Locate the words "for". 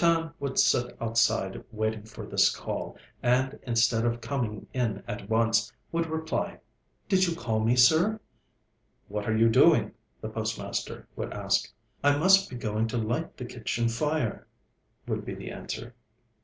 2.05-2.25